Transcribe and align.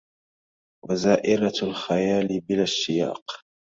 وزائرة 0.89 1.53
الخيال 1.63 2.41
بلا 2.41 2.63
اشتياق 2.63 3.41